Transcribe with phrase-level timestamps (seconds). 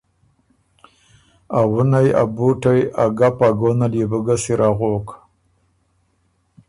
[1.59, 5.07] ا وُنئ، ا بُوټئ، ا ګپ ا ګون ال يې بوګۀ سِر اغوک۔